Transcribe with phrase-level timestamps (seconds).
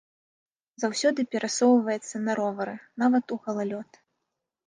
[0.83, 3.91] Заўсёды перасоўваецца на ровары, нават у галалёд.